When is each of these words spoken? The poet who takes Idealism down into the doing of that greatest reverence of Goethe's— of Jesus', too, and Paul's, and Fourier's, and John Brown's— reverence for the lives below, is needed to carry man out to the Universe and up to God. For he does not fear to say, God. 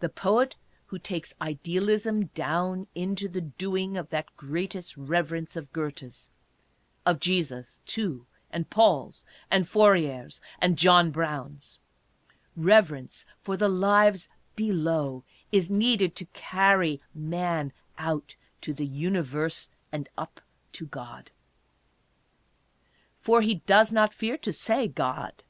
The 0.00 0.08
poet 0.08 0.56
who 0.86 0.98
takes 0.98 1.36
Idealism 1.40 2.24
down 2.34 2.88
into 2.96 3.28
the 3.28 3.42
doing 3.42 3.96
of 3.96 4.08
that 4.08 4.36
greatest 4.36 4.96
reverence 4.96 5.54
of 5.54 5.72
Goethe's— 5.72 6.30
of 7.06 7.20
Jesus', 7.20 7.80
too, 7.86 8.26
and 8.50 8.68
Paul's, 8.68 9.24
and 9.52 9.68
Fourier's, 9.68 10.40
and 10.58 10.76
John 10.76 11.12
Brown's— 11.12 11.78
reverence 12.56 13.24
for 13.40 13.56
the 13.56 13.68
lives 13.68 14.28
below, 14.56 15.22
is 15.52 15.70
needed 15.70 16.16
to 16.16 16.24
carry 16.32 17.00
man 17.14 17.72
out 17.96 18.34
to 18.62 18.74
the 18.74 18.84
Universe 18.86 19.68
and 19.92 20.08
up 20.18 20.40
to 20.72 20.86
God. 20.86 21.30
For 23.20 23.42
he 23.42 23.62
does 23.64 23.92
not 23.92 24.12
fear 24.12 24.36
to 24.38 24.52
say, 24.52 24.88
God. 24.88 25.44